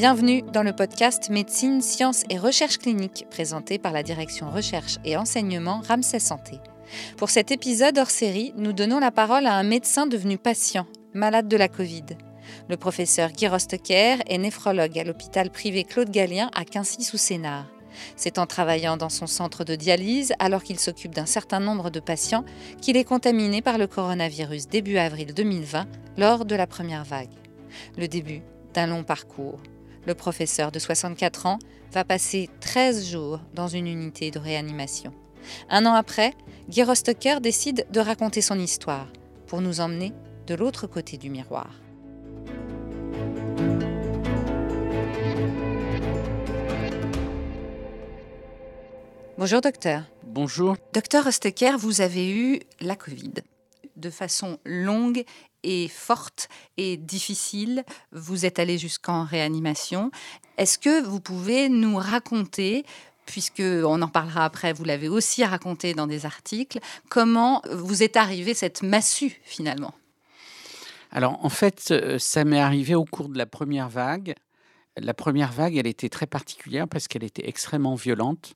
[0.00, 5.18] Bienvenue dans le podcast Médecine, Sciences et Recherche clinique présenté par la direction Recherche et
[5.18, 6.58] Enseignement Ramsay Santé.
[7.18, 11.48] Pour cet épisode hors série, nous donnons la parole à un médecin devenu patient, malade
[11.48, 12.04] de la Covid.
[12.70, 17.66] Le professeur Guy Rostecker est néphrologue à l'hôpital privé Claude Gallien à Quincy sous Sénard.
[18.16, 22.00] C'est en travaillant dans son centre de dialyse, alors qu'il s'occupe d'un certain nombre de
[22.00, 22.46] patients,
[22.80, 27.28] qu'il est contaminé par le coronavirus début avril 2020 lors de la première vague.
[27.98, 28.40] Le début
[28.72, 29.60] d'un long parcours.
[30.06, 31.58] Le professeur de 64 ans
[31.92, 35.12] va passer 13 jours dans une unité de réanimation.
[35.68, 36.34] Un an après,
[36.68, 39.08] Guy Rostocker décide de raconter son histoire
[39.46, 40.12] pour nous emmener
[40.46, 41.70] de l'autre côté du miroir.
[49.36, 50.02] Bonjour docteur.
[50.22, 50.76] Bonjour.
[50.92, 53.32] Docteur Rostocker, vous avez eu la Covid
[53.96, 55.24] de façon longue
[55.62, 57.84] et forte et difficile.
[58.12, 60.10] Vous êtes allé jusqu'en réanimation.
[60.56, 62.84] Est-ce que vous pouvez nous raconter
[63.26, 68.16] puisque on en parlera après, vous l'avez aussi raconté dans des articles, comment vous est
[68.16, 69.94] arrivé cette massue finalement?
[71.12, 74.34] Alors en fait, euh, ça m'est arrivé au cours de la première vague.
[74.96, 78.54] La première vague, elle était très particulière parce qu'elle était extrêmement violente.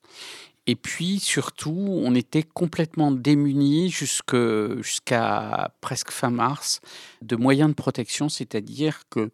[0.67, 6.81] Et puis surtout, on était complètement démunis jusqu'à presque fin mars
[7.21, 9.29] de moyens de protection, c'est-à-dire que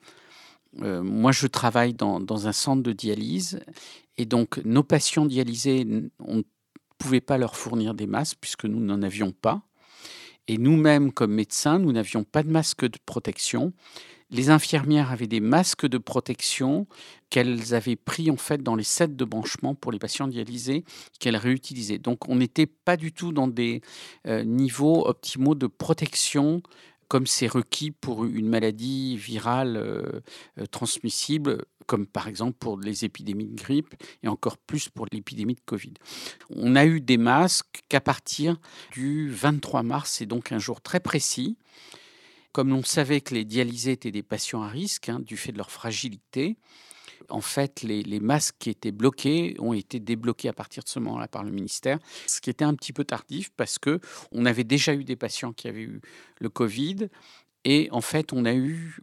[0.82, 3.60] euh, moi je travaille dans, dans, un centre de dialyse
[4.18, 5.86] et donc nos patients dialysés,
[6.20, 6.44] on ne
[6.98, 9.64] pouvait pas leur fournir des masques puisque nous n'en avions pas.
[10.48, 13.74] Et nous-mêmes, comme médecins, nous n'avions pas de masque de protection.
[14.32, 16.88] Les infirmières avaient des masques de protection
[17.30, 20.84] qu'elles avaient pris en fait dans les sets de branchement pour les patients dialysés
[21.20, 22.00] qu'elles réutilisaient.
[22.00, 23.82] Donc on n'était pas du tout dans des
[24.28, 26.62] euh, niveaux optimaux de protection
[27.12, 30.22] comme c'est requis pour une maladie virale euh,
[30.58, 35.56] euh, transmissible, comme par exemple pour les épidémies de grippe et encore plus pour l'épidémie
[35.56, 35.96] de Covid.
[36.50, 38.62] On a eu des masques qu'à partir
[38.94, 41.58] du 23 mars, c'est donc un jour très précis.
[42.52, 45.58] Comme on savait que les dialysés étaient des patients à risque hein, du fait de
[45.58, 46.58] leur fragilité,
[47.30, 51.28] en fait, les, masques qui étaient bloqués ont été débloqués à partir de ce moment-là
[51.28, 54.00] par le ministère, ce qui était un petit peu tardif parce que
[54.32, 56.02] on avait déjà eu des patients qui avaient eu
[56.40, 57.08] le Covid
[57.64, 58.98] et en fait, on a eu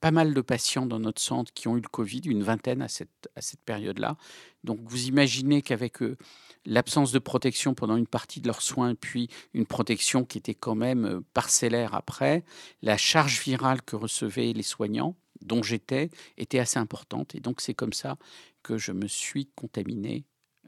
[0.00, 2.88] pas mal de patients dans notre centre qui ont eu le Covid, une vingtaine à
[2.88, 4.16] cette, à cette période-là.
[4.64, 6.16] Donc vous imaginez qu'avec euh,
[6.64, 10.74] l'absence de protection pendant une partie de leurs soins, puis une protection qui était quand
[10.74, 12.44] même euh, parcellaire après,
[12.82, 17.34] la charge virale que recevaient les soignants dont j'étais était assez importante.
[17.34, 18.16] Et donc c'est comme ça
[18.62, 20.24] que je me suis contaminé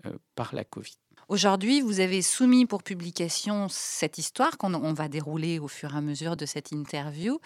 [0.07, 0.97] euh, par la Covid.
[1.29, 6.01] Aujourd'hui, vous avez soumis pour publication cette histoire qu'on va dérouler au fur et à
[6.01, 7.39] mesure de cette interview.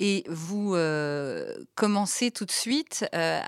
[0.00, 3.40] Et vous euh, commencez tout de suite euh,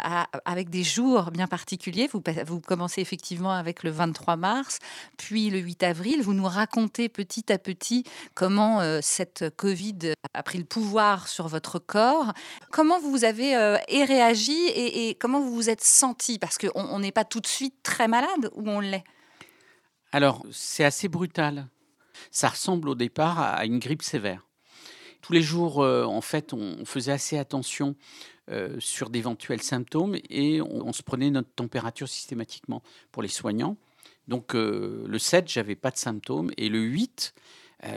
[0.44, 2.08] avec des jours bien particuliers.
[2.46, 4.78] Vous, commencez effectivement avec le 23 mars,
[5.16, 6.22] puis le 8 avril.
[6.22, 8.04] Vous nous racontez petit à petit
[8.36, 12.32] comment euh, cette Covid a pris le pouvoir sur votre corps.
[12.70, 13.56] Comment vous avez
[14.04, 17.74] réagi et, et, comment vous vous êtes senti Parce qu'on n'est pas tout de suite
[17.82, 19.02] très malade ou on l'est?
[20.12, 21.68] Alors, c'est assez brutal.
[22.30, 24.46] Ça ressemble au départ à une grippe sévère.
[25.20, 27.94] Tous les jours, euh, en fait, on faisait assez attention
[28.50, 32.82] euh, sur d'éventuels symptômes et on, se prenait notre température systématiquement
[33.12, 33.76] pour les soignants.
[34.26, 37.34] Donc, euh, le 7, j'avais pas de symptômes et le 8,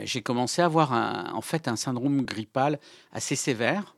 [0.04, 2.80] j'ai commencé à avoir un, en fait un syndrome grippal
[3.12, 3.96] assez sévère,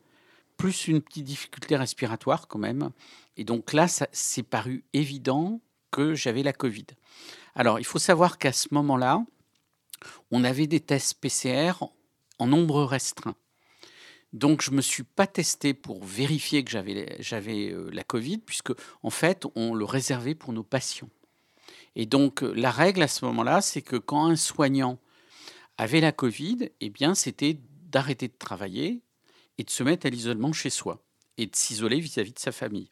[0.56, 2.90] plus une petite difficulté respiratoire quand même.
[3.36, 5.60] Et donc là, c'est paru évident
[5.92, 6.86] que j'avais la Covid.
[7.56, 9.24] Alors, il faut savoir qu'à ce moment-là,
[10.30, 11.72] on avait des tests PCR
[12.38, 13.34] en nombre restreint.
[14.34, 18.72] Donc, je ne me suis pas testé pour vérifier que j'avais euh, la Covid, puisque,
[19.02, 21.08] en fait, on le réservait pour nos patients.
[21.94, 24.98] Et donc, euh, la règle à ce moment-là, c'est que quand un soignant
[25.78, 27.58] avait la Covid, eh bien, c'était
[27.90, 29.00] d'arrêter de travailler
[29.56, 31.02] et de se mettre à l'isolement chez soi
[31.38, 32.90] et de s'isoler vis-à-vis de sa famille.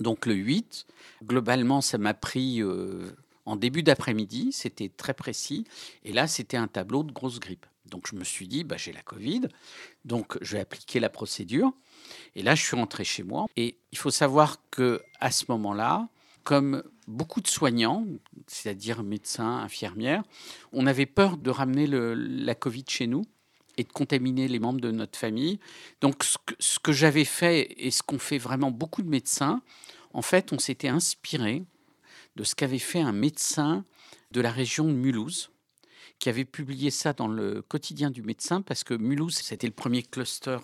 [0.00, 0.86] Donc, le 8,
[1.24, 3.12] globalement, ça m'a pris euh,
[3.44, 5.64] en début d'après-midi, c'était très précis,
[6.04, 7.66] et là, c'était un tableau de grosse grippe.
[7.86, 9.42] Donc je me suis dit, bah, j'ai la Covid,
[10.04, 11.72] donc je vais appliquer la procédure.
[12.34, 13.46] Et là, je suis rentré chez moi.
[13.56, 16.08] Et il faut savoir que à ce moment-là,
[16.44, 18.06] comme beaucoup de soignants,
[18.46, 20.22] c'est-à-dire médecins, infirmières,
[20.72, 23.24] on avait peur de ramener la Covid chez nous
[23.76, 25.58] et de contaminer les membres de notre famille.
[26.00, 29.62] Donc ce que, ce que j'avais fait et ce qu'ont fait vraiment beaucoup de médecins,
[30.14, 31.64] en fait, on s'était inspiré
[32.36, 33.84] de ce qu'avait fait un médecin
[34.30, 35.50] de la région de Mulhouse,
[36.18, 40.02] qui avait publié ça dans le quotidien du médecin parce que Mulhouse, c'était le premier
[40.02, 40.58] cluster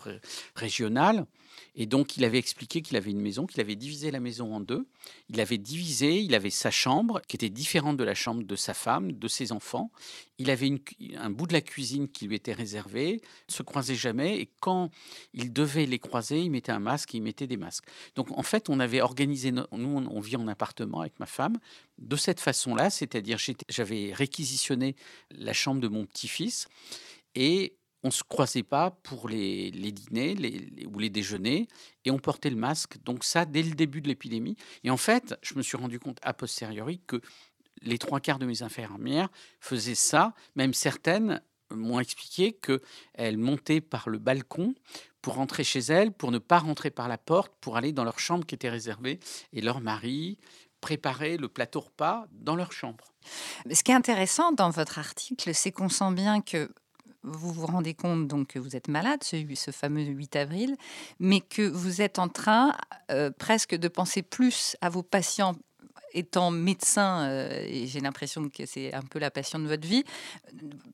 [0.55, 1.27] régional.
[1.75, 4.61] Et donc, il avait expliqué qu'il avait une maison, qu'il avait divisé la maison en
[4.61, 4.87] deux.
[5.29, 8.75] Il avait divisé, il avait sa chambre qui était différente de la chambre de sa
[8.75, 9.91] femme, de ses enfants.
[10.39, 10.71] Il avait
[11.17, 14.39] un bout de la cuisine qui lui était réservé, ne se croisait jamais.
[14.39, 14.91] Et quand
[15.35, 17.85] il devait les croiser, il mettait un masque et il mettait des masques.
[18.15, 21.59] Donc, en fait, on avait organisé, nous, on vit en appartement avec ma femme,
[21.99, 24.97] de cette façon-là, c'est-à-dire j'avais réquisitionné
[25.31, 26.69] la chambre de mon petit-fils
[27.35, 30.37] et on se croisait pas pour les, dîners
[30.87, 31.69] ou les déjeuners
[32.05, 32.97] et on portait le masque.
[33.05, 34.57] Donc ça, dès le début de l'épidémie.
[34.85, 37.21] Et en fait, je me suis rendu compte a posteriori que
[37.83, 39.31] les trois quarts de mes infirmières
[39.61, 40.35] faisaient ça.
[40.55, 44.75] Même certaines m'ont expliqué qu'elles montaient par le balcon
[45.21, 48.21] pour rentrer chez elles, pour ne pas rentrer par la porte, pour aller dans leur
[48.21, 49.19] chambre qui était réservée.
[49.53, 50.39] Et leur mari
[50.81, 53.13] préparait le plateau repas dans leur chambre.
[53.71, 56.71] Ce qui est intéressant dans votre article, c'est qu'on sent bien que
[57.23, 60.77] vous vous rendez compte donc que vous êtes malade, ce, fameux 8 avril,
[61.19, 62.77] mais que vous êtes en train
[63.11, 65.57] euh, presque de penser plus à vos patients
[66.15, 70.05] étant médecin, euh, et j'ai l'impression que c'est un peu la passion de votre vie,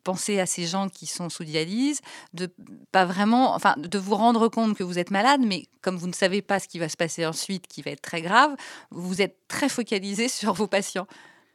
[0.02, 2.00] penser à ces gens qui sont sous dialyse,
[2.32, 2.52] de
[2.92, 6.12] pas vraiment, enfin, de vous rendre compte que vous êtes malade, mais comme vous ne
[6.12, 8.54] savez pas ce qui va se passer ensuite, qui va être très grave,
[8.90, 11.06] vous êtes très focalisé sur vos patients.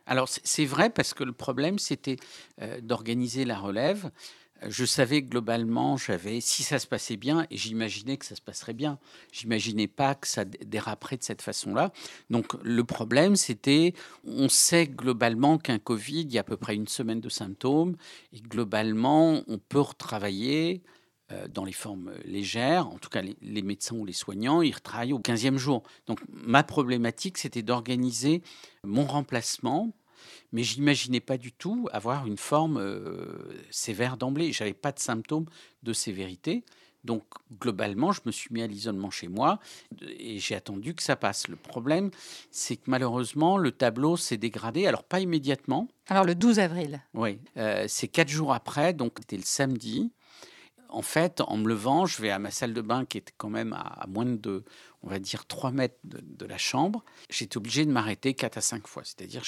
[0.06, 2.16] Alors c'est vrai parce que le problème c'était
[2.64, 4.10] euh, d'organiser la relève
[4.68, 8.74] je savais globalement, j'avais, si ça se passait bien, et j'imaginais que ça se passerait
[8.74, 9.00] bien.
[9.32, 11.92] J'imaginais pas que ça déraperait de cette façon-là.
[12.30, 13.94] Donc le problème, c'était,
[14.26, 17.96] on sait globalement qu'un Covid, il y a à peu près une semaine de symptômes,
[18.34, 20.82] et globalement, on peut retravailler
[21.32, 24.74] euh, dans les formes légères, en tout cas les, les, médecins ou les soignants, ils
[24.74, 25.84] retravaillent au 15e jour.
[26.08, 28.42] Donc ma problématique, c'était d'organiser
[28.84, 29.94] mon remplacement
[30.52, 34.52] mais j'imaginais pas du tout avoir une forme euh, sévère d'emblée.
[34.52, 35.46] J'avais pas de symptômes
[35.84, 36.64] de sévérité.
[37.04, 37.24] Donc
[37.60, 39.60] globalement, je me suis mis à l'isolement chez moi
[40.02, 41.48] et j'ai attendu que ça passe.
[41.48, 42.12] Le problème,
[42.52, 44.86] c'est que malheureusement, le tableau s'est dégradé.
[44.86, 45.88] Alors pas immédiatement.
[46.08, 47.02] Alors le 12 avril.
[47.14, 50.12] Oui, euh, c'est quatre jours après, donc c'était le samedi
[50.90, 53.50] en fait, en me levant, je vais à ma salle de bain qui était quand
[53.50, 54.64] même à, moins de,
[55.04, 57.04] on va dire, 3 mètres de, la chambre.
[57.30, 59.04] J'étais obligé de m'arrêter 4 à 5 fois.
[59.06, 59.44] C'est-à-dire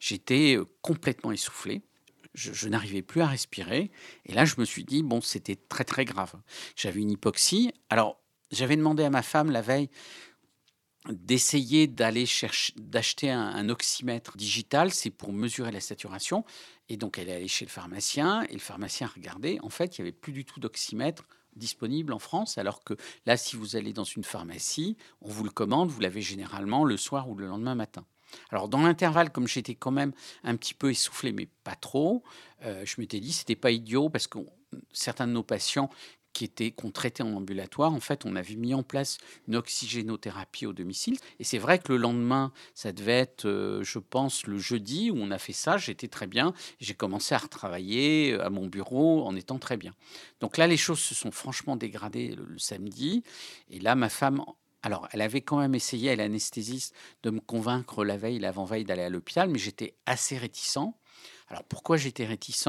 [0.00, 1.82] j'étais euh, complètement essoufflé.
[2.34, 3.90] Je, n'arrivais plus à respirer.
[4.26, 6.34] Et là, je me suis dit, bon, c'était très, très grave.
[6.76, 7.72] J'avais une hypoxie.
[7.88, 8.20] Alors,
[8.50, 9.88] j'avais demandé à ma femme la veille
[11.10, 16.44] d'essayer d'aller chercher, d'acheter un, oxymètre digital, c'est pour mesurer la saturation.
[16.88, 19.58] Et donc, elle est allée chez le pharmacien, et le pharmacien a regardé.
[19.62, 21.24] En fait, il n'y avait plus du tout d'oxymètre
[21.56, 22.94] disponible en France, alors que
[23.24, 26.96] là, si vous allez dans une pharmacie, on vous le commande, vous l'avez généralement le
[26.96, 28.04] soir ou le lendemain matin.
[28.50, 30.12] Alors dans l'intervalle, comme j'étais quand même
[30.44, 32.22] un petit peu essoufflé, mais pas trop,
[32.64, 34.38] euh, je m'étais dit c'était pas idiot parce que
[34.92, 35.90] certains de nos patients
[36.36, 39.16] qui qu'on traitait en ambulatoire, en fait, on avait mis en place
[39.48, 41.16] une oxygénothérapie au domicile.
[41.40, 45.16] Et c'est vrai que le lendemain, ça devait être, euh, je pense, le jeudi où
[45.18, 45.78] on a fait ça.
[45.78, 46.52] J'étais très bien.
[46.78, 49.94] J'ai commencé à retravailler euh, à mon bureau en étant très bien.
[50.40, 53.22] Donc là, les choses se sont franchement dégradées le, samedi.
[53.70, 54.44] Et là, ma femme
[54.82, 56.94] alors, elle avait quand même essayé, elle anesthésiste,
[57.24, 60.92] de me convaincre la veille, l'avant-veille d'aller à l'hôpital, mais j'étais assez réticent.
[61.48, 62.68] Alors, pourquoi j'étais réticent?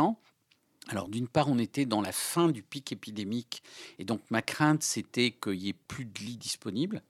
[0.90, 3.64] Alors d'une part, on était dans la fin du pic épidémique,
[4.00, 7.02] et donc ma crainte, c'était qu'il n'y ait plus de lits disponibles,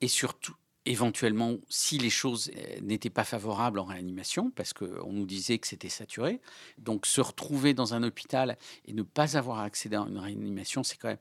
[0.00, 5.26] et surtout, éventuellement, si les choses euh, n'étaient pas favorables en réanimation, parce qu'on nous
[5.26, 6.40] disait que c'était saturé,
[6.78, 10.96] donc se retrouver dans un hôpital et ne pas avoir accès à une réanimation, c'est
[10.96, 11.18] quand même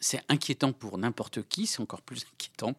[0.00, 2.74] c'est inquiétant pour n'importe qui, c'est encore plus inquiétant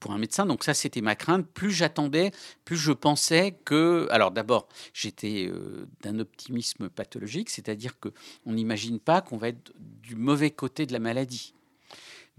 [0.00, 0.46] pour, un médecin.
[0.46, 1.46] Donc ça, c'était ma crainte.
[1.46, 2.30] Plus j'attendais,
[2.64, 4.06] plus je pensais que...
[4.10, 10.16] Alors d'abord, j'étais euh, d'un optimisme pathologique, c'est-à-dire qu'on n'imagine pas qu'on va être du
[10.16, 11.54] mauvais côté de la maladie.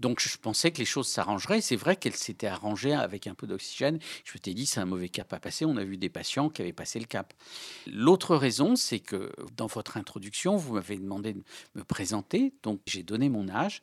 [0.00, 1.60] Donc je pensais que les choses s'arrangeraient.
[1.60, 3.98] C'est vrai qu'elles s'étaient arrangées avec un peu d'oxygène.
[4.24, 5.64] Je me suis dit, c'est un mauvais cap à passer.
[5.64, 7.34] On a vu des patients qui avaient passé le cap.
[7.86, 11.42] L'autre raison, c'est que dans votre introduction, vous m'avez demandé de
[11.74, 12.52] me présenter.
[12.62, 13.82] Donc j'ai donné mon âge.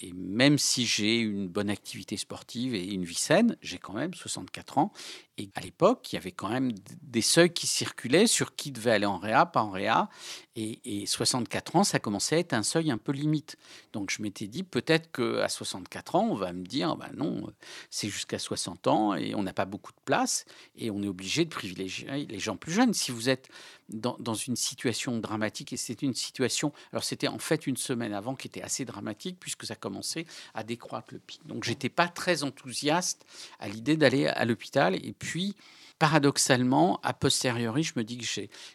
[0.00, 4.14] Et même si j'ai une bonne activité sportive et une vie saine, j'ai quand même
[4.14, 4.92] 64 ans.
[5.38, 8.90] Et à l'époque, il y avait quand même des seuils qui circulaient sur qui devait
[8.90, 10.10] aller en réa, pas en réa.
[10.56, 13.56] Et, 64 ans, ça commençait à être un seuil un peu limite.
[13.94, 17.50] Donc je m'étais dit, peut-être qu'à 64 ans, on va me dire, bah non,
[17.88, 20.44] c'est jusqu'à 60 ans et on n'a pas beaucoup de place
[20.76, 22.92] et on est obligé de privilégier les gens plus jeunes.
[22.92, 23.48] Si vous êtes
[23.92, 28.34] dans, une situation dramatique, et c'était une situation, alors c'était en fait une semaine avant
[28.34, 31.46] qui était assez dramatique puisque ça commençait à décroître le pic.
[31.46, 33.24] Donc j'étais pas très enthousiaste
[33.58, 34.94] à l'idée d'aller à l'hôpital.
[34.94, 35.54] Et puis,
[35.98, 38.26] paradoxalement, a posteriori, je me dis que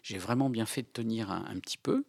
[0.04, 2.06] j'ai vraiment bien fait de tenir un, petit peu,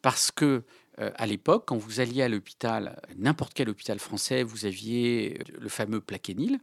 [0.00, 0.62] parce que
[0.98, 5.68] euh, à l'époque, quand vous alliez à l'hôpital, n'importe quel hôpital français, vous aviez le
[5.68, 6.58] fameux plaquenil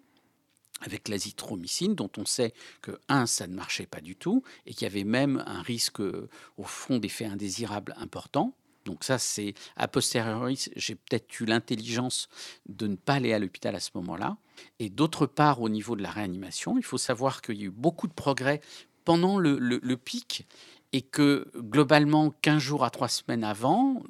[0.82, 4.84] avec l'azithromycine, dont on sait que, un, ça ne marchait pas du tout, et qu'il
[4.84, 8.56] y avait même un risque, au fond, d'effets indésirables importants.
[8.86, 12.28] Donc ça, c'est a posteriori, j'ai peut-être eu l'intelligence
[12.68, 14.38] de ne pas aller à l'hôpital à ce moment-là.
[14.80, 17.72] Et d'autre part, au niveau de la réanimation, il faut savoir qu'il y a eu
[17.72, 18.62] beaucoup de progrès
[19.06, 20.48] pendant le, pic
[20.92, 24.02] et que globalement, 15 jours à 3 semaines avant,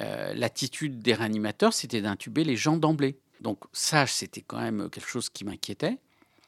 [0.00, 3.18] euh, l'attitude des réanimateurs, c'était d'intuber les gens d'emblée.
[3.40, 5.98] Donc ça, c'était quand même quelque chose qui m'inquiétait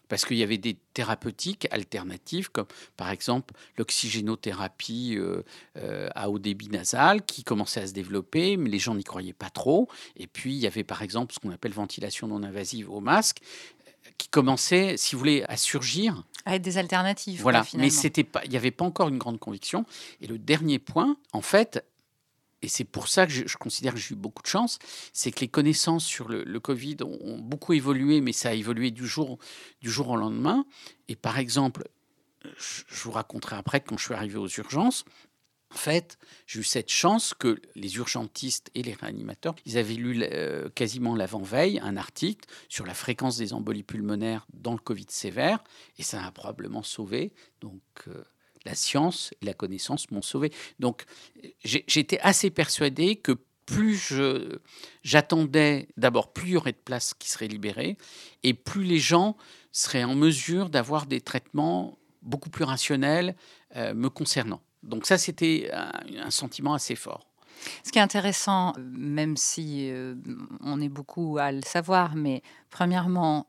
[0.09, 5.43] parce qu'il y avait des thérapeutiques alternatives, comme par exemple l'oxygénothérapie euh,
[5.77, 9.33] euh, à haut débit nasal, qui commençait à se développer, mais les gens n'y croyaient
[9.33, 9.89] pas trop.
[10.17, 13.39] Et puis, il y avait par exemple ce qu'on appelle ventilation non invasive au masque,
[14.17, 16.25] qui commençait, si vous voulez, à surgir.
[16.45, 17.41] À être des alternatives.
[17.41, 19.85] Voilà, mais c'était pas, il n'y avait pas encore une grande conviction.
[20.21, 21.85] Et le dernier point, en fait,
[22.63, 24.79] et c'est pour ça que je, considère que j'ai eu beaucoup de chance,
[25.13, 29.07] c'est que les connaissances sur le, Covid ont, beaucoup évolué, mais ça a évolué du
[29.07, 29.39] jour,
[29.85, 30.67] au lendemain.
[31.09, 31.85] Et par exemple,
[32.45, 35.05] je, vous raconterai après quand je suis arrivé aux urgences,
[35.71, 40.23] en fait, j'ai eu cette chance que les urgentistes et les réanimateurs, ils avaient lu
[40.23, 45.63] euh, quasiment l'avant-veille un article sur la fréquence des embolies pulmonaires dans le Covid sévère,
[45.99, 47.35] et ça a probablement sauvé.
[47.61, 48.25] Donc, euh,
[48.65, 50.53] la science et la connaissance m'ont sauvé.
[50.79, 51.05] Donc
[51.65, 53.33] j'étais assez persuadé que
[53.67, 54.15] plus
[55.03, 57.99] j'attendais, d'abord, plus il y aurait de places qui seraient libérées,
[58.43, 59.37] et plus les gens
[59.73, 63.37] seraient en mesure d'avoir des traitements beaucoup plus rationnels
[63.77, 64.63] euh, me concernant.
[64.83, 67.27] Donc ça, c'était un, sentiment assez fort.
[67.85, 70.15] Ce qui est intéressant, même si euh,
[70.61, 73.49] on est beaucoup à le savoir, mais premièrement,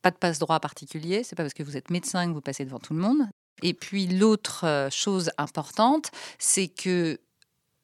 [0.00, 1.22] pas de passe-droit particulier.
[1.22, 3.28] C'est pas parce que vous êtes médecin que vous passez devant tout le monde.
[3.62, 7.18] Et puis l'autre chose importante, c'est que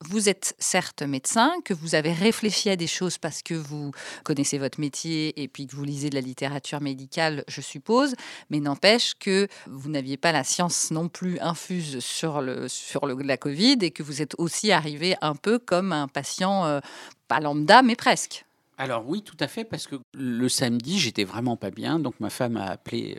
[0.05, 3.91] vous êtes certes médecin, que vous avez réfléchi à des choses parce que vous
[4.23, 8.15] connaissez votre métier et puis que vous lisez de la littérature médicale, je suppose,
[8.51, 13.37] mais n'empêche que vous n'aviez pas la science non plus infuse sur, le, sur la
[13.37, 16.81] Covid et que vous êtes aussi arrivé un peu comme un patient,
[17.27, 18.45] pas lambda, mais presque.
[18.81, 22.31] Alors oui, tout à fait, parce que le samedi, j'étais vraiment pas bien, donc ma
[22.31, 23.19] femme a appelé.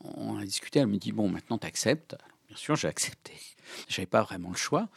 [0.00, 2.16] On a discuté, elle me dit, bon, maintenant tu acceptes.
[2.48, 3.32] Bien sûr, j'ai accepté.
[3.88, 4.88] Je n'avais pas vraiment le choix.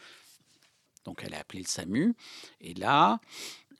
[1.04, 2.14] Donc elle a appelé le SAMU.
[2.60, 3.20] Et là,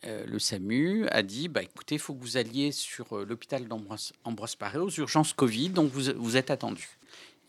[0.07, 3.67] euh, le SAMU a dit, bah, écoutez, il faut que vous alliez sur euh, l'hôpital
[3.67, 6.89] d'Ambroise Paré aux urgences Covid, donc vous, vous êtes attendu.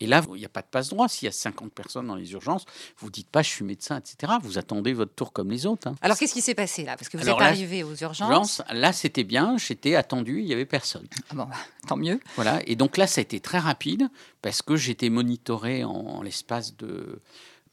[0.00, 1.08] Et là, il n'y a pas de passe-droit.
[1.08, 2.64] S'il y a 50 personnes dans les urgences,
[2.98, 4.34] vous dites pas je suis médecin, etc.
[4.42, 5.88] Vous attendez votre tour comme les autres.
[5.88, 5.94] Hein.
[6.02, 6.96] Alors, qu'est-ce qui s'est passé là?
[6.96, 8.62] Parce que vous êtes arrivé aux urgences.
[8.70, 9.56] Là, c'était bien.
[9.58, 10.40] J'étais attendu.
[10.40, 11.06] Il n'y avait personne.
[11.30, 12.20] Ah bon, bah, tant mieux.
[12.36, 12.60] Voilà.
[12.66, 14.08] Et donc là, ça a été très rapide
[14.42, 17.20] parce que j'étais monitoré en l'espace de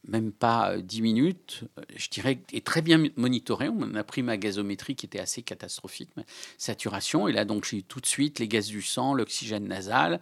[0.06, 3.68] même pas 10 euh, minutes, euh, je dirais, est très bien monitoré.
[3.68, 6.24] On a pris ma gazométrie qui était assez catastrophique, ma
[6.58, 7.28] saturation.
[7.28, 10.20] Et là, donc, j'ai eu tout de suite les gaz du sang, l'oxygène nasal.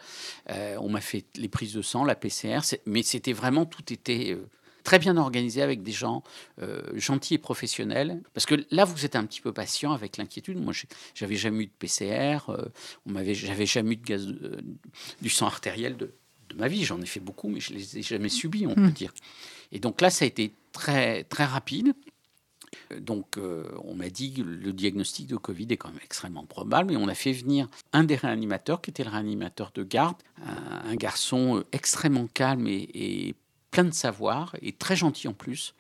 [0.51, 2.61] Euh, on m'a fait les prises de sang, la PCR.
[2.87, 4.39] Mais c'était vraiment, tout était
[4.85, 6.23] très bien organisé avec des gens
[6.95, 8.21] gentils et professionnels.
[8.35, 10.59] Parce que là, vous êtes un petit peu patient avec l'inquiétude.
[10.59, 10.73] Moi,
[11.15, 12.39] j'avais jamais eu de PCR.
[13.07, 14.27] on m'avait, j'avais jamais eu de gaz
[15.21, 16.15] du sang artériel de,
[16.49, 16.85] de ma vie.
[16.85, 18.93] J'en ai fait beaucoup, mais je les ai jamais subis, on peut hmm.
[18.93, 19.15] dire.
[19.73, 21.95] Et donc là, ça a été très, très rapide.
[23.01, 26.91] Donc, euh, on m'a dit que le diagnostic de Covid est quand même extrêmement probable,
[26.91, 30.95] mais on a fait venir un des réanimateurs, qui était le réanimateur de garde, un,
[30.97, 33.35] garçon euh, extrêmement calme et,
[33.71, 35.75] plein de savoir, et très gentil en plus.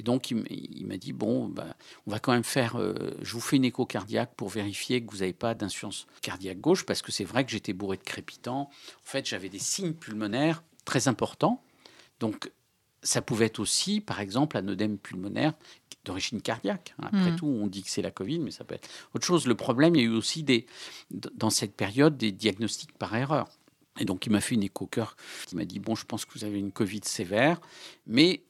[0.00, 1.76] Et donc, il m'a dit, bon, bah,
[2.06, 5.10] on va quand même faire, euh, je vous fais une écho cardiaque pour vérifier que
[5.10, 8.62] vous n'avez pas d'insuffisance cardiaque gauche, parce que c'est vrai que j'étais bourré de crépitants.
[8.70, 8.70] En
[9.04, 11.62] fait, j'avais des signes pulmonaires très importants.
[12.18, 12.50] Donc,
[13.02, 15.54] ça pouvait être aussi, par exemple, un œdème pulmonaire
[16.04, 16.94] d'origine cardiaque.
[17.02, 17.36] Après hmm.
[17.36, 19.46] tout, on dit que c'est la Covid, mais ça peut être autre chose.
[19.46, 20.66] Le problème, il y a eu aussi des,
[21.10, 23.48] dans cette période des diagnostics par erreur.
[24.00, 26.44] Et donc, il m'a fait une écho-cœur qui m'a dit Bon, je pense que vous
[26.44, 27.60] avez une Covid sévère,
[28.06, 28.42] mais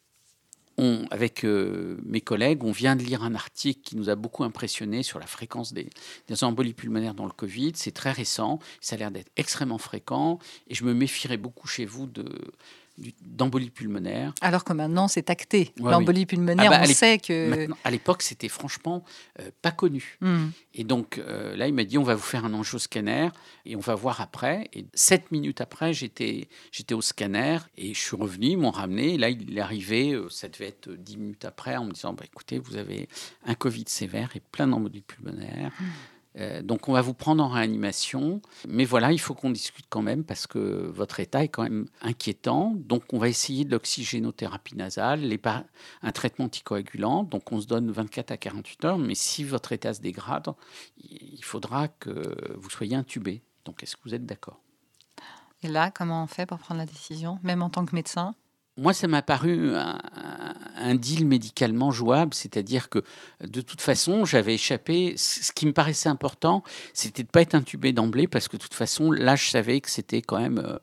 [0.76, 4.44] on, avec euh, mes collègues, on vient de lire un article qui nous a beaucoup
[4.44, 5.90] impressionné sur la fréquence des,
[6.28, 7.72] des embolies pulmonaires dans le Covid.
[7.74, 10.38] C'est très récent, ça a l'air d'être extrêmement fréquent,
[10.68, 12.52] et je me méfierais beaucoup chez vous de
[13.22, 14.32] d'embolie pulmonaire.
[14.40, 15.72] Alors que maintenant, c'est acté.
[15.78, 17.68] L'embolie pulmonaire, ah bah, on sait que...
[17.84, 19.04] à l'époque, c'était franchement
[19.40, 20.18] euh, pas connu.
[20.20, 20.48] Hmm.
[20.74, 23.28] Et donc, euh, là, il m'a dit, on va vous faire un enjeu scanner
[23.64, 24.68] et on va voir après.
[24.72, 26.48] Et sept minutes après, j'étais,
[26.92, 29.14] au scanner et je suis revenu, ils m'ont ramené.
[29.14, 32.12] Et là, il est arrivé, euh, ça devait être dix minutes après, en me disant,
[32.12, 33.08] bah, écoutez, vous avez
[33.44, 35.72] un Covid sévère et plein d'embolies pulmonaires.
[35.80, 35.84] Hmm.
[36.36, 40.02] Euh, donc on va vous prendre en réanimation, mais voilà, il faut qu'on discute quand
[40.02, 42.74] même parce que votre état est quand même inquiétant.
[42.76, 45.38] Donc on va essayer de l'oxygénothérapie nasale,
[46.02, 47.24] un traitement anticoagulant.
[47.24, 50.48] Donc on se donne 24 à 48 heures, mais si votre état se dégrade,
[50.98, 53.42] il faudra que vous soyez intubé.
[53.64, 54.60] Donc est-ce que vous êtes d'accord?
[55.62, 58.34] Et là, comment on fait pour prendre la décision, même en tant que médecin?
[58.78, 63.02] Moi, ça m'a paru un, deal médicalement jouable, c'est-à-dire que
[63.42, 65.14] de toute façon, j'avais échappé.
[65.16, 66.62] Ce qui me paraissait important,
[66.94, 69.80] c'était de ne pas être intubé d'emblée, parce que de toute façon, là, je savais
[69.80, 70.58] que c'était quand même.
[70.58, 70.78] Euh,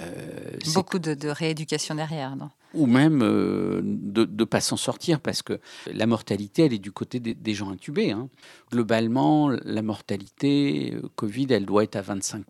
[0.00, 2.50] euh, Beaucoup de, rééducation derrière, non?
[2.72, 6.90] Ou même euh, de ne pas s'en sortir, parce que la mortalité, elle est du
[6.90, 8.10] côté des, gens intubés.
[8.10, 8.28] Hein.
[8.72, 12.44] Globalement, la mortalité Covid, elle doit être à 25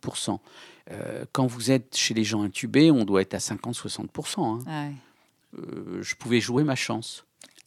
[0.90, 4.40] euh, quand vous êtes chez les gens intubés, on doit être à 50-60%.
[4.66, 4.92] Hein.
[5.58, 7.24] Euh, je pouvais jouer ma chance.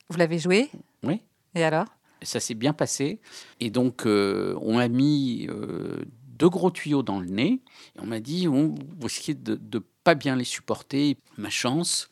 [0.10, 0.70] Vous l'avez joué?
[1.04, 1.22] Oui.
[1.56, 1.88] Et alors?
[2.22, 3.20] Ça s'est bien passé.
[3.60, 5.48] Et donc, euh, on m'a mis
[6.38, 7.62] deux gros tuyaux dans le nez.
[7.96, 11.18] Et on m'a dit, vous risquez de ne pas bien les supporter.
[11.38, 12.10] Ma chance,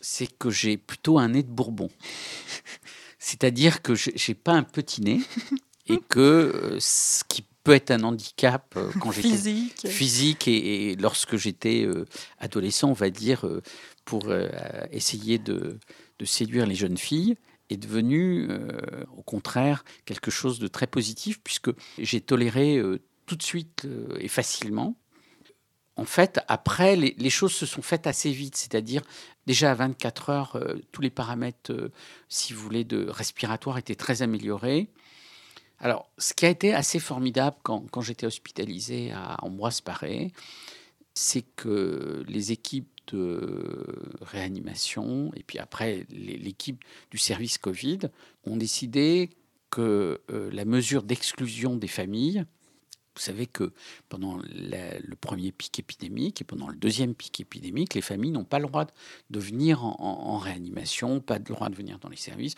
[0.00, 1.90] c'est que j'ai plutôt un nez de bourbon.
[3.18, 5.20] C'est-à-dire que je n'ai pas un petit nez
[5.86, 11.84] et que ce qui peut être un handicap euh, quand physique, physique et, lorsque j'étais
[11.84, 12.06] euh,
[12.38, 13.62] adolescent, on va dire, euh,
[14.04, 14.24] pour
[14.90, 15.78] essayer de,
[16.24, 17.36] séduire les jeunes filles,
[17.70, 18.48] est devenu
[19.16, 22.82] au contraire quelque chose de très positif puisque j'ai toléré
[23.26, 23.86] tout de suite
[24.18, 24.96] et facilement.
[25.94, 29.02] En fait, après, les, les, choses se sont faites assez vite, c'est-à-dire
[29.46, 31.72] déjà à 24 heures, tous les paramètres,
[32.28, 34.90] si vous voulez, de respiratoire étaient très améliorés.
[35.82, 40.30] Alors, ce qui a été assez formidable quand, j'étais hospitalisé à Ambroise Paré,
[41.12, 43.84] c'est que les équipes de
[44.20, 47.98] réanimation et puis après l'équipe du service Covid
[48.44, 49.30] ont décidé
[49.70, 52.44] que euh, la mesure d'exclusion des familles
[53.14, 53.72] vous savez que
[54.08, 58.58] pendant le premier pic épidémique et pendant le deuxième pic épidémique, les familles n'ont pas
[58.58, 58.86] le droit
[59.30, 62.54] de venir en, réanimation, pas le droit de venir dans les services.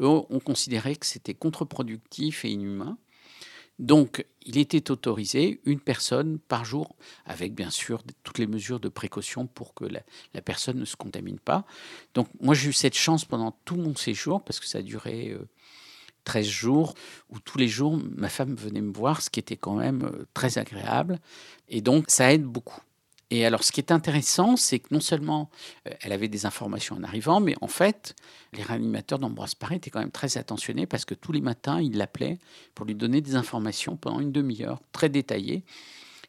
[0.00, 2.98] Eux ont considéré que c'était contre-productif et inhumain.
[3.78, 8.88] Donc, il était autorisé une personne par jour, avec bien sûr toutes les mesures de
[8.88, 11.64] précaution pour que la, personne ne se contamine pas.
[12.14, 15.30] Donc, moi, j'ai eu cette chance pendant tout mon séjour, parce que ça a duré
[15.30, 15.48] euh,
[16.28, 16.94] 13 jours
[17.30, 20.26] où tous les jours, ma femme venait me voir, ce qui était quand même euh,
[20.34, 21.18] très agréable.
[21.68, 22.80] Et donc, ça aide beaucoup.
[23.30, 25.50] Et alors, ce qui est intéressant, c'est que non seulement
[25.86, 28.14] euh, elle avait des informations en arrivant, mais en fait,
[28.52, 31.96] les réanimateurs d'Ambroise Paré étaient quand même très attentionnés parce que tous les matins, ils
[31.96, 32.38] l'appelaient
[32.74, 35.64] pour lui donner des informations pendant une demi-heure, très détaillées.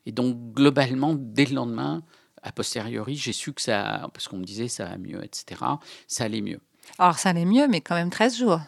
[0.06, 2.04] Et donc, globalement, dès le lendemain,
[2.42, 5.62] a posteriori, j'ai su que ça, parce qu'on me disait ça va mieux, etc.,
[6.08, 6.62] ça allait mieux.
[6.98, 8.62] Alors, ça allait mieux, mais quand même 13 jours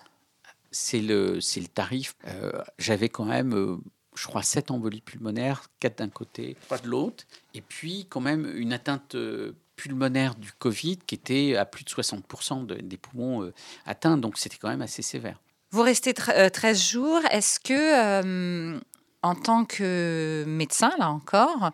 [0.71, 2.15] c'est le, le tarif.
[2.27, 3.77] Euh, j'avais quand même, euh,
[4.15, 8.51] je crois, 7 embolies pulmonaires, 4 d'un côté, 3 de l'autre, et puis quand même
[8.55, 13.51] une atteinte euh, pulmonaire du Covid qui était à plus de 60% des poumons
[13.85, 15.39] atteints, donc c'était quand même assez sévère.
[15.71, 17.21] Vous restez 13 jours.
[17.31, 18.79] Est-ce que
[19.23, 21.71] en tant que médecin, là encore,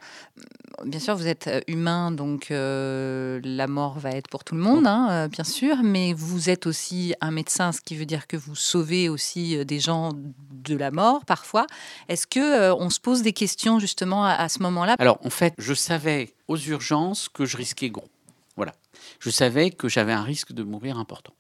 [0.86, 4.62] bien sûr, vous êtes euh, humain, donc euh, la mort va être pour tout le
[4.62, 8.28] monde, hein, euh, bien sûr, mais vous êtes aussi un médecin, ce qui veut dire
[8.28, 11.66] que vous sauvez aussi des gens de la mort parfois.
[12.10, 14.96] Est-ce que on se pose des questions justement à, à ce moment-là?
[15.00, 18.10] Alors, en fait, je savais aux urgences que je risquais gros.
[18.56, 18.74] Voilà.
[19.20, 21.34] Je savais que j'avais un risque de mourir important.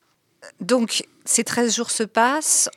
[0.61, 2.69] Donc, ces 13 jours se passent.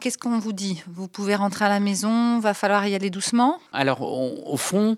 [0.00, 0.82] Qu'est-ce qu'on vous dit?
[0.88, 3.60] Vous pouvez rentrer à la maison Va falloir y aller doucement?
[3.72, 4.96] Alors, au fond,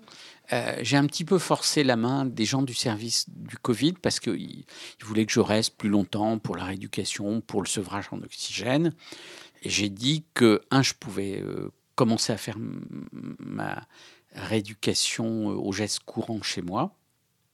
[0.53, 4.19] euh, j'ai un petit peu forcé la main des gens du service du Covid parce
[4.19, 4.65] qu'ils
[5.01, 8.93] voulaient que je reste plus longtemps pour la rééducation, pour le sevrage en oxygène.
[9.63, 12.57] Et j'ai dit que, un, je pouvais euh, commencer à faire
[13.39, 13.83] ma
[14.33, 16.95] rééducation euh, aux gestes courants chez moi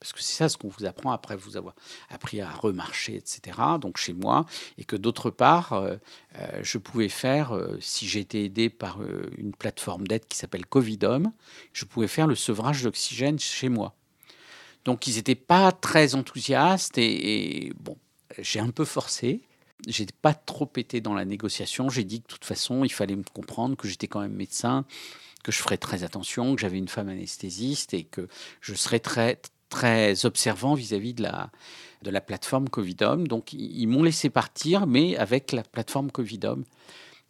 [0.04, 1.74] parce que c'est ça ce qu'on vous apprend après vous avoir
[2.10, 3.56] appris à remarcher, etc.
[3.80, 4.44] Donc chez moi,
[4.76, 5.96] et que d'autre part, euh,
[6.38, 8.98] euh, je pouvais faire, euh, si j'étais aidé par
[9.38, 11.32] une plateforme d'aide qui s'appelle Covidom,
[11.72, 13.94] je pouvais faire le sevrage d'oxygène chez moi.
[14.84, 17.96] Donc ils n'étaient pas très enthousiastes et, bon,
[18.38, 19.40] j'ai un peu forcé.
[19.86, 21.88] J'ai pas trop été dans la négociation.
[21.88, 24.84] J'ai dit que de toute façon, il fallait me comprendre que j'étais quand même médecin,
[25.42, 28.28] que je ferais très attention, que j'avais une femme anesthésiste et que
[28.60, 29.40] je serais très
[29.74, 31.50] très observant vis-à-vis de la,
[32.02, 33.24] de la plateforme Covidom.
[33.24, 36.62] Donc, ils m'ont laissé partir, mais avec la plateforme Covidom,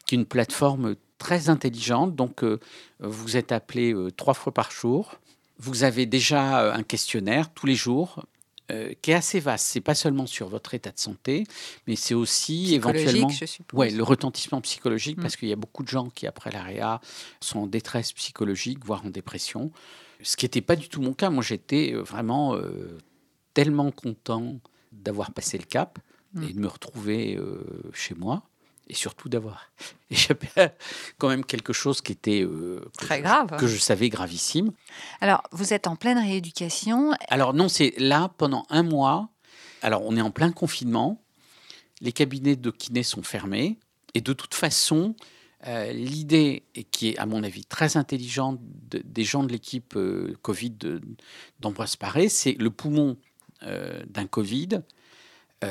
[0.06, 2.14] qui est une plateforme très intelligente.
[2.14, 2.60] Donc, euh,
[3.00, 5.14] vous êtes appelé euh, trois fois par jour.
[5.58, 8.26] Vous avez déjà euh, un questionnaire tous les jours
[8.70, 9.66] euh, qui est assez vaste.
[9.66, 11.44] C'est pas seulement sur votre état de santé,
[11.86, 13.78] mais c'est aussi éventuellement je suppose.
[13.78, 15.22] ouais, le retentissement psychologique, Mm.
[15.22, 17.00] parce qu'il y a beaucoup de gens qui, après la réa,
[17.40, 19.70] sont en détresse psychologique, voire en dépression.
[20.22, 21.30] Ce qui n'était pas du tout mon cas.
[21.30, 22.98] Moi, j'étais euh, vraiment euh,
[23.52, 24.56] tellement content
[24.92, 25.98] d'avoir passé le cap
[26.36, 26.42] Mm.
[26.42, 28.42] et de me retrouver euh, chez moi.
[28.88, 29.70] Et surtout d'avoir
[30.10, 30.72] échappé à
[31.16, 33.56] quand même quelque chose qui était euh, que Très je- grave.
[33.56, 34.72] que je savais gravissime.
[35.20, 37.12] Alors, vous êtes en pleine rééducation.
[37.28, 39.28] Alors non, c'est là pendant un mois.
[39.80, 41.22] Alors on est en plein confinement.
[42.00, 43.78] Les cabinets de kiné sont fermés.
[44.14, 45.14] Et de toute façon,
[45.66, 50.34] euh, l'idée, qui est à mon avis très intelligente de- des gens de l'équipe euh,
[50.42, 50.76] Covid
[51.60, 53.16] d'Ambroise Paré, c'est le poumon
[53.62, 54.80] euh, d'un Covid.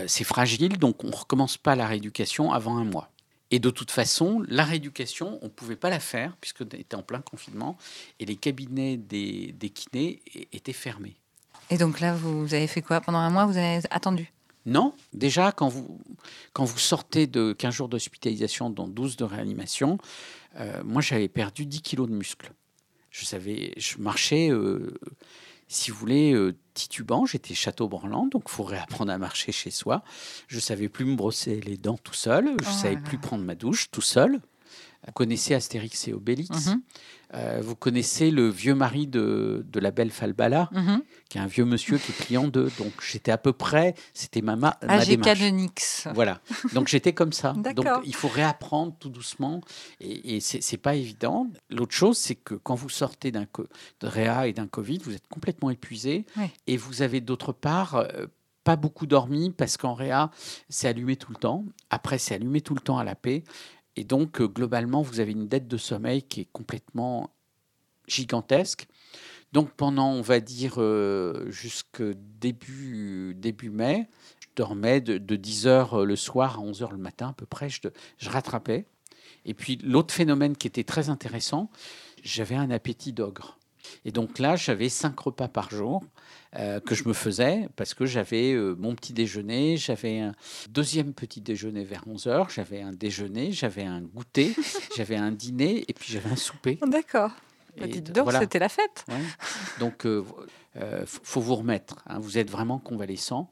[0.07, 3.11] c'est fragile, donc on ne recommence pas la rééducation avant un mois.
[3.51, 7.03] Et de toute façon, la rééducation, on ne pouvait pas la faire puisqu'on était en
[7.03, 7.77] plein confinement
[8.19, 11.15] et les cabinets des, kinés étaient fermés.
[11.69, 14.33] Et donc là, vous avez fait quoi Pendant un mois, vous avez attendu?
[14.65, 15.99] Non, déjà, quand vous,
[16.53, 19.97] quand vous sortez de 15 jours d'hospitalisation, dont 12 de réanimation,
[20.57, 22.53] euh, moi, j'avais perdu 10 kilos de muscles.
[23.09, 24.97] Je, savais, je marchais, euh,
[25.67, 27.25] si vous voulez, euh, titubant.
[27.25, 30.03] J'étais château-branlant, donc il faut réapprendre à marcher chez soi.
[30.47, 32.55] Je savais plus me brosser les dents tout seul.
[32.61, 34.39] Je Oh savais là plus prendre ma douche tout seul.
[35.05, 36.67] Vous connaissez Astérix et Obélix.
[36.67, 36.81] Mhm,
[37.35, 41.01] Euh, vous connaissez le vieux mari de, de la belle Falbala, mhm.
[41.29, 42.69] qui est un vieux monsieur qui est client d'eux.
[42.77, 45.39] Donc j'étais à peu près, c'était ma, ma, ma AGK démarche.
[45.39, 46.07] de Nix.
[46.13, 46.41] Voilà.
[46.73, 47.53] Donc j'étais comme ça.
[47.75, 49.61] Donc il faut réapprendre tout doucement
[49.99, 51.47] et, et c'est pas évident.
[51.71, 53.47] L'autre chose, c'est que quand vous sortez d'un
[54.03, 56.45] réa et d'un Covid, vous êtes complètement épuisé Oui.
[56.67, 58.27] et vous avez d'autre part euh,
[58.63, 60.29] pas beaucoup dormi parce qu'en réa,
[60.69, 61.65] c'est allumé tout le temps.
[61.89, 63.43] Après, c'est allumé tout le temps à la paix.
[63.95, 67.29] Et donc, euh, globalement, vous avez une dette de sommeil qui est complètement
[68.07, 68.87] gigantesque.
[69.51, 72.01] Donc, pendant, on va dire, euh, jusque
[72.39, 76.97] début, début mai, je dormais de, de 10 heures le soir à 11 heures le
[76.97, 77.69] matin à peu près.
[77.69, 77.81] Je,
[78.17, 78.85] je rattrapais.
[79.45, 81.69] Et puis, l'autre phénomène qui était très intéressant,
[82.23, 83.59] j'avais un appétit d'ogre.
[84.05, 86.03] Et donc là, j'avais cinq repas par jour
[86.55, 90.33] euh, que je me faisais parce que j'avais euh, mon petit déjeuner, j'avais un
[90.69, 94.53] deuxième petit déjeuner vers 11 heures, j'avais un déjeuner, j'avais un goûter,
[94.97, 96.77] j'avais un dîner et puis j'avais un souper.
[96.85, 97.31] D'accord.
[97.75, 98.39] Bah, dites donc, voilà.
[98.39, 99.03] c'était la fête.
[99.09, 99.15] Ouais.
[99.79, 100.23] Donc, euh,
[100.75, 101.95] euh, faut, vous remettre.
[102.05, 102.19] hein.
[102.19, 103.49] Vous êtes vraiment convalescent.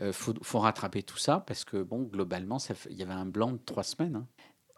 [0.00, 3.12] Il faut, faut rattraper tout ça parce que, bon, globalement, ça fait- il y avait
[3.14, 4.14] un blanc de trois semaines.
[4.14, 4.26] hein.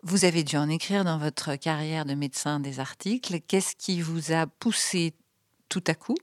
[0.09, 3.41] Vous avez dû en écrire dans votre carrière de médecin des articles.
[3.41, 5.15] Qu'est-ce qui vous a poussé
[5.69, 6.15] tout à coup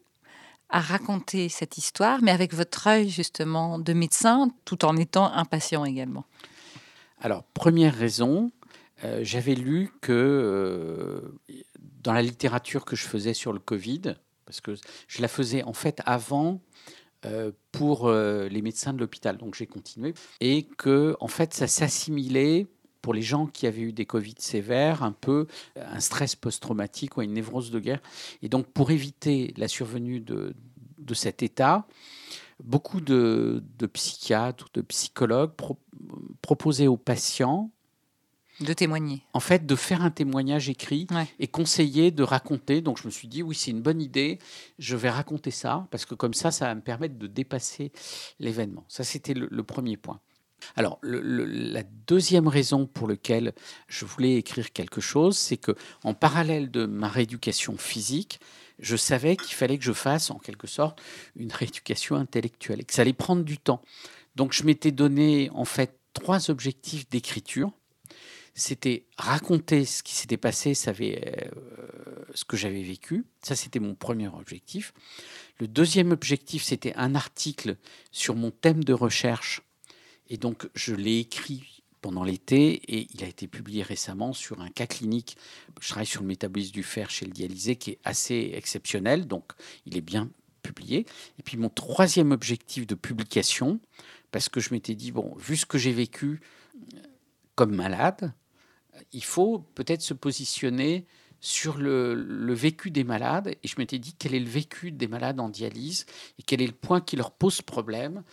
[0.69, 5.43] à raconter cette histoire, mais avec votre œil justement de médecin, tout en étant un
[5.43, 6.23] patient également?
[7.19, 8.53] Alors, première raison,
[9.03, 11.37] euh, j'avais lu que euh,
[12.01, 14.15] dans la littérature que je faisais sur le Covid,
[14.45, 14.75] parce que
[15.09, 16.61] je la faisais en fait avant
[17.25, 22.67] euh, pour les médecins de l'hôpital, donc j'ai continué, et que en fait ça s'assimilait
[23.03, 27.21] pour les gens qui avaient eu des Covid sévères, un peu un stress post-traumatique ou
[27.21, 28.01] une névrose de guerre.
[28.41, 30.55] Et donc pour éviter la survenue de,
[30.97, 31.85] de cet état,
[32.63, 35.77] beaucoup de, de psychiatres ou de psychologues pro-
[36.41, 37.69] proposaient aux patients
[38.61, 39.23] de témoigner.
[39.33, 41.27] en fait, de faire un témoignage écrit Ouais.
[41.39, 42.81] et conseiller de raconter.
[42.81, 44.37] Donc, je me suis dit, oui, c'est une bonne idée,
[44.79, 47.91] je vais raconter ça, parce que comme ça, ça va me permettre de dépasser
[48.39, 48.85] l'événement.
[48.87, 50.19] Ça, c'était le, le premier point.
[50.75, 53.53] Alors, la deuxième raison pour laquelle
[53.87, 58.39] je voulais écrire quelque chose, c'est que en parallèle de ma rééducation physique,
[58.79, 61.01] je savais qu'il fallait que je fasse, en quelque sorte,
[61.35, 63.81] une rééducation intellectuelle et que ça allait prendre du temps.
[64.35, 67.71] Donc, je m'étais donné, en fait, trois objectifs d'écriture
[68.55, 71.35] c'était raconter ce qui s'était passé, euh,
[72.33, 73.25] ce que j'avais vécu.
[73.41, 74.93] Ça, c'était mon premier objectif.
[75.59, 77.77] Le deuxième objectif, c'était un article
[78.11, 79.61] sur mon thème de recherche.
[80.33, 84.69] Et donc, je l'ai écrit pendant l'été et il a été publié récemment sur un
[84.69, 85.37] cas clinique.
[85.79, 89.51] Je travaille sur le métabolisme du fer chez le dialysé qui est assez exceptionnel, donc
[89.85, 90.31] il est bien
[90.63, 91.05] publié.
[91.37, 93.79] Et puis mon troisième objectif de publication,
[94.31, 96.41] parce que je m'étais dit, bon, vu ce que j'ai vécu
[96.95, 96.97] euh,
[97.53, 98.33] comme malade,
[99.11, 101.05] il faut peut-être se positionner
[101.41, 103.55] sur le, le vécu des malades.
[103.61, 106.07] Et je m'étais dit, quel est le vécu des malades en dialyse
[106.39, 108.23] et quel est le point qui leur pose problème.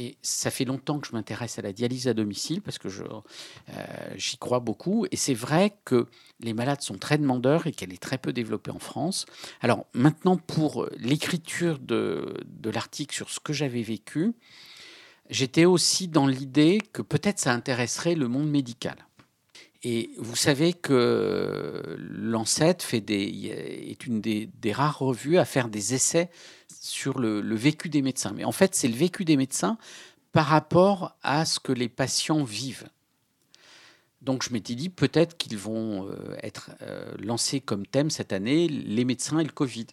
[0.00, 3.20] Et ça fait longtemps que je m'intéresse à la dialyse à domicile parce que euh,
[4.14, 5.06] j'y crois beaucoup.
[5.10, 6.06] Et c'est vrai que
[6.38, 9.26] les malades sont très demandeurs et qu'elle est très peu développée en France.
[9.60, 14.34] Alors maintenant, pour l'écriture de, de l'article sur ce que j'avais vécu,
[15.30, 19.07] j'étais aussi dans l'idée que peut-être ça intéresserait le monde médical.
[19.84, 26.30] Et vous savez que Lancet est une des, rares revues à faire des essais
[26.80, 28.32] sur le, vécu des médecins.
[28.34, 29.78] Mais en fait, c'est le vécu des médecins
[30.32, 32.88] par rapport à ce que les patients vivent.
[34.20, 38.66] Donc je m'étais dit peut-être qu'ils vont euh, être euh, lancés comme thème cette année,
[38.66, 39.86] les médecins et le Covid.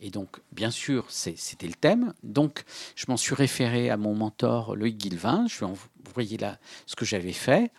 [0.00, 2.14] Et donc, bien sûr, c'était le thème.
[2.22, 2.64] Donc,
[2.96, 5.46] je m'en suis référé à mon mentor Loïc Guilvin.
[5.46, 5.64] Je
[6.16, 7.70] lui ai là ce que j'avais fait.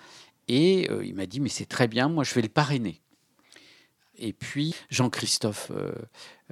[0.53, 3.01] Et euh, il m'a dit, mais c'est très bien, moi je vais le parrainer.
[4.17, 5.71] Et puis Jean-Christophe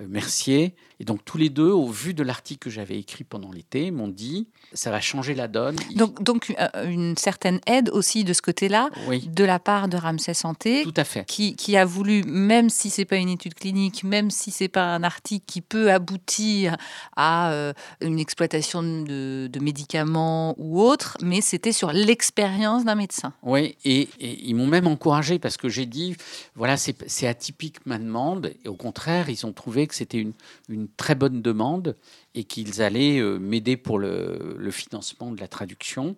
[0.07, 0.75] Mercier.
[1.01, 4.09] Et donc tous les deux, au vu de l'article que j'avais écrit pendant l'été, m'ont
[4.09, 5.77] dit ça va changer la donne.
[5.95, 10.33] Donc, donc euh, une certaine aide aussi de ce côté-là, de la part de Ramsey
[10.33, 11.25] Santé, Tout à fait.
[11.25, 14.83] Qui, qui a voulu, même si c'est pas une étude clinique, même si c'est pas
[14.83, 16.77] un article qui peut aboutir
[17.15, 23.33] à euh, une exploitation de, de, médicaments ou autre, mais c'était sur l'expérience d'un médecin.
[23.43, 26.15] Oui, et, ils m'ont même encouragé parce que j'ai dit
[26.55, 30.25] voilà c'est atypique ma demande, et au contraire ils ont trouvé que c'était
[30.69, 31.97] une, très bonne demande
[32.33, 36.15] et qu'ils allaient euh, m'aider pour le, financement de la traduction.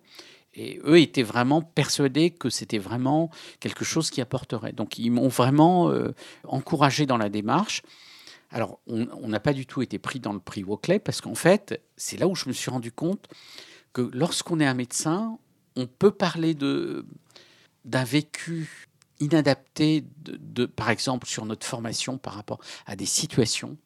[0.54, 4.72] Et eux étaient vraiment persuadés que c'était vraiment quelque chose qui apporterait.
[4.72, 7.82] Donc ils m'ont vraiment euh, encouragé dans la démarche.
[8.50, 11.82] Alors on n'a pas du tout été pris dans le prix Wocley parce qu'en fait,
[11.96, 13.26] c'est là où je me suis rendu compte
[13.94, 15.38] que lorsqu'on est un médecin,
[15.74, 17.06] on peut parler de
[17.84, 18.88] d'un vécu
[19.22, 23.76] inadapté, de, par exemple sur notre formation par rapport à des situations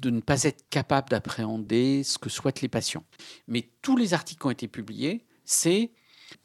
[0.00, 3.04] de ne pas être capable d'appréhender ce que souhaitent les patients.
[3.46, 5.92] Mais tous les articles qui ont été publiés, c'est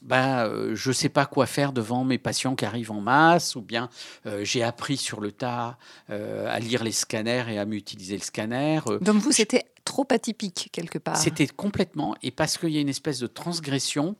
[0.01, 3.55] bah, euh, je ne sais pas quoi faire devant mes patients qui arrivent en masse,
[3.55, 3.89] ou bien
[4.25, 5.77] euh, j'ai appris sur le tas
[6.09, 8.79] euh, à lire les scanners et à m'utiliser le scanner.
[9.01, 11.17] Donc vous, c'était trop atypique quelque part.
[11.17, 14.15] C'était complètement, et parce qu'il y a une espèce de transgression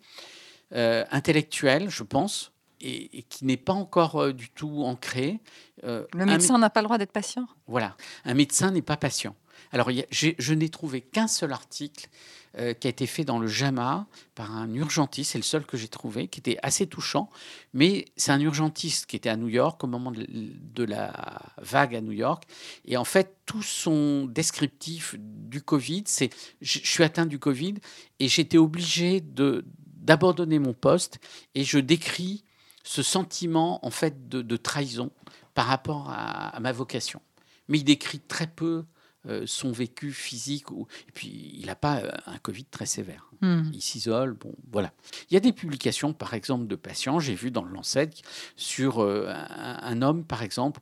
[0.72, 5.40] intellectuelle, je pense, et, qui n'est pas encore euh, du tout ancré.
[5.84, 9.36] Euh, le médecin n'a pas le droit d'être patient Voilà, un médecin n'est pas patient.
[9.72, 12.10] Alors, je n'ai trouvé qu'un seul article
[12.58, 15.78] euh, qui a été fait dans le JAMA par un urgentiste, c'est le seul que
[15.78, 17.30] j'ai trouvé, qui était assez touchant,
[17.74, 21.14] mais c'est un urgentiste qui était à New York au moment de, la
[21.58, 22.46] vague à New York.
[22.86, 27.76] Et en fait, tout son descriptif du Covid, c'est je, je suis atteint du Covid
[28.20, 31.20] et j'étais obligé d'abandonner mon poste
[31.54, 32.44] et je décris
[32.84, 35.12] ce sentiment en fait de, trahison
[35.54, 37.22] par rapport à, ma vocation.
[37.68, 38.86] Mais il décrit très peu
[39.28, 40.68] euh, son vécu physique.
[41.08, 43.30] Et puis, il n'a pas euh, un Covid très sévère.
[43.42, 43.70] Hmm.
[43.74, 44.34] Il s'isole.
[44.34, 44.94] Bon, voilà.
[45.30, 47.20] Il y a des publications, par exemple, de patients.
[47.20, 48.10] J'ai vu dans le Lancet
[48.56, 50.80] sur euh, un, homme, par exemple,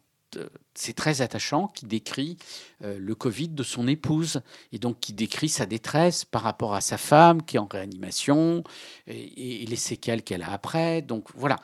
[0.73, 2.37] c'est très attachant, qui décrit
[2.81, 6.97] le Covid de son épouse et donc qui décrit sa détresse par rapport à sa
[6.97, 8.63] femme qui est en réanimation
[9.07, 11.01] et, et les séquelles qu'elle a après.
[11.01, 11.57] Donc voilà.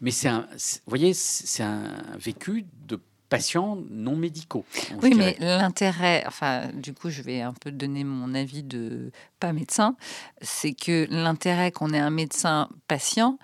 [0.00, 4.64] Mais c'est un, vous voyez, c'est un vécu de patients non médicaux.
[5.02, 9.52] Oui, mais l'intérêt, enfin, du coup, je vais un peu donner mon avis de pas
[9.52, 9.96] médecin,
[10.40, 13.38] c'est que l'intérêt qu'on ait un médecin patient,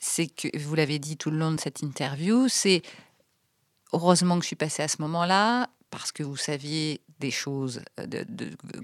[0.00, 2.82] c'est que, vous l'avez dit tout le long de cette interview, c'est
[3.92, 8.24] heureusement que je suis passée à ce moment-là, parce que vous saviez des choses euh,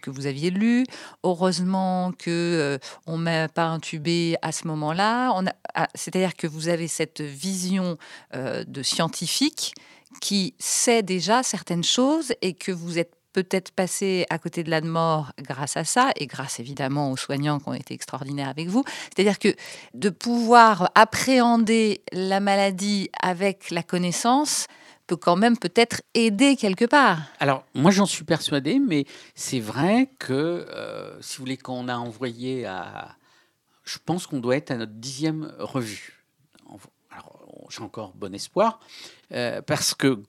[0.01, 0.85] que vous aviez lues.
[1.25, 5.35] Heureusement que euh, on m'a pas intubé à ce moment-là.
[5.75, 7.99] Ah, c'est-à-dire que vous avez cette vision
[8.35, 9.75] euh, de scientifique
[10.21, 14.81] qui sait déjà certaines choses et que vous êtes peut-être passé à côté de la
[14.81, 18.85] mort grâce à ça et grâce évidemment aux soignants qui ont été extraordinaires avec vous.
[19.15, 19.55] C'est-à-dire que
[19.95, 24.67] de pouvoir appréhender la maladie avec la connaissance,
[25.11, 27.19] peut quand même peut-être aider quelque part.
[27.41, 31.89] Alors, moi, j'en suis persuadé, mais c'est vrai que, euh, si vous voulez, quand on
[31.89, 33.17] a envoyé à...
[33.83, 36.23] Je pense qu'on doit être à notre dixième revue.
[37.11, 38.79] Alors, j'ai encore bon espoir,
[39.33, 40.23] euh, parce que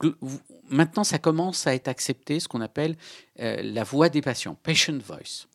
[0.67, 2.95] maintenant, ça commence à être accepté, ce qu'on appelle
[3.39, 5.45] euh, la voix des patients, patient voice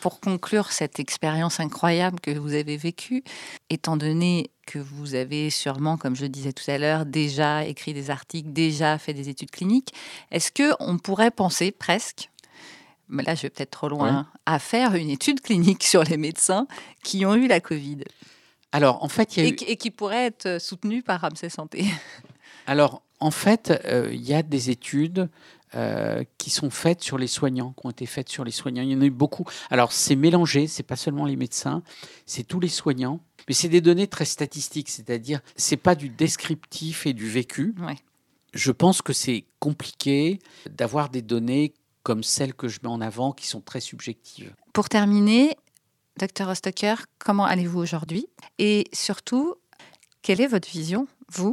[0.00, 3.22] pour conclure cette expérience incroyable que vous avez vécue,
[3.68, 7.94] étant donné que vous avez sûrement, comme je le disais tout à l'heure, déjà écrit
[7.94, 9.92] des articles, déjà fait des études cliniques,
[10.30, 12.28] est-ce que on pourrait penser presque
[13.08, 16.66] mais là je vais peut-être trop loin, à faire une étude clinique sur les médecins
[17.04, 18.04] qui ont eu la Covid?
[18.72, 21.84] Alors, en fait, il y a et, qui pourrait être soutenue par Ramsey Santé?
[22.66, 25.28] Alors, en fait, euh, il y a des études
[25.74, 28.82] euh, qui sont faites sur les soignants, qui ont été faites sur les soignants.
[28.82, 29.44] Il y en a eu beaucoup.
[29.70, 31.82] Alors c'est mélangé, c'est pas seulement les médecins,
[32.26, 37.06] c'est tous les soignants, mais c'est des données très statistiques, c'est-à-dire c'est pas du descriptif
[37.06, 37.74] et du vécu.
[38.54, 40.38] Je pense que c'est compliqué
[40.70, 44.54] d'avoir des données comme celles que je mets en avant qui sont très subjectives.
[44.72, 45.56] Pour terminer,
[46.18, 48.26] docteur Ostocker, comment allez-vous aujourd'hui?
[48.58, 49.56] Et surtout,
[50.22, 51.52] Quelle est votre vision, vous,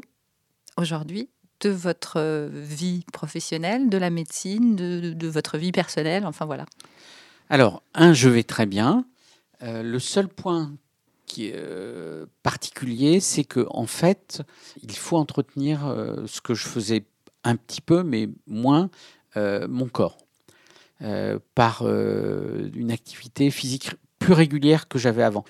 [0.78, 1.28] aujourd'hui,
[1.62, 6.66] de votre vie professionnelle, de la médecine, de, votre vie personnelle, enfin voilà
[7.50, 9.06] Alors, un, je vais très bien.
[9.62, 10.72] Euh, le seul point
[11.26, 14.42] qui est euh, particulier, c'est que en fait,
[14.82, 17.06] il faut entretenir euh, ce que je faisais
[17.44, 18.90] un petit peu, mais moins,
[19.36, 20.18] mon corps,
[21.56, 25.46] par une activité physique plus régulière que j'avais avant.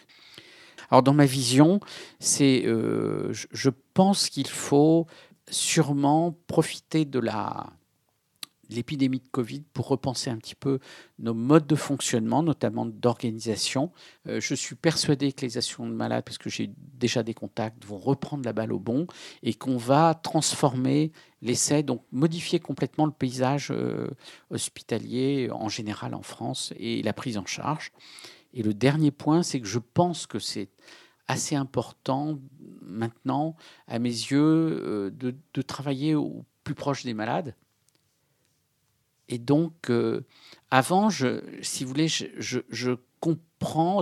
[0.91, 1.79] Alors dans ma vision,
[2.19, 5.07] c'est, je pense qu'il faut
[5.49, 7.73] sûrement profiter de la
[8.69, 10.79] l'épidémie de Covid pour repenser un petit peu
[11.17, 13.91] nos modes de fonctionnement, notamment d'organisation.
[14.27, 17.83] Euh, je suis persuadé que les associations de malades, parce que j'ai déjà des contacts,
[17.83, 19.07] vont reprendre la balle au bon
[19.43, 24.07] et qu'on va transformer l'essai, donc modifier complètement le paysage euh,
[24.51, 27.91] hospitalier en général en France et la prise en charge.
[28.53, 30.69] Et le dernier point, c'est que je pense que c'est
[31.27, 32.39] assez important
[32.89, 33.55] maintenant,
[33.87, 37.55] à mes yeux, euh, de, travailler au plus proche des malades.
[39.27, 40.25] Et donc, euh,
[40.71, 44.01] avant, si vous voulez, je, comprends.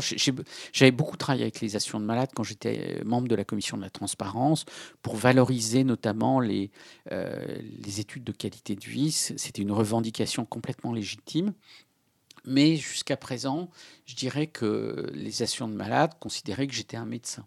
[0.71, 3.81] J'avais beaucoup travaillé avec les associations de malades quand j'étais membre de la commission de
[3.81, 4.63] la transparence
[5.01, 6.69] pour valoriser notamment les,
[7.11, 9.11] euh, les études de qualité de vie.
[9.11, 11.53] C'était une revendication complètement légitime.
[12.45, 13.69] Mais jusqu'à présent,
[14.05, 17.45] je dirais que les associations de malades considéraient que j'étais un médecin.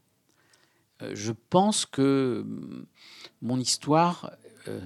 [1.02, 2.86] Euh, je pense que mm,
[3.42, 4.32] mon histoire
[4.68, 4.80] euh,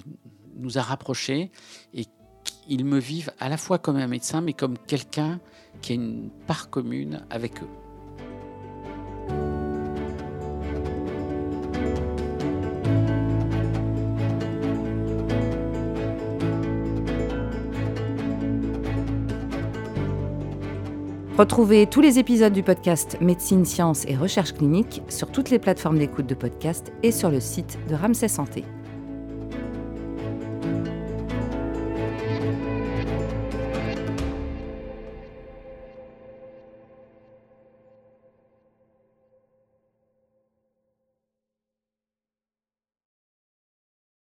[0.55, 1.51] nous a rapprochés
[1.93, 2.05] et
[2.43, 5.39] qu'ils me vivent à la fois comme un médecin, mais comme quelqu'un
[5.81, 7.84] qui a une part commune avec eux.
[21.37, 25.99] Retrouvez tous les épisodes du podcast Médecine, Sciences et Recherche clinique sur toutes les plateformes
[25.99, 28.63] d'écoute de podcast et sur le site de Ramsay Santé.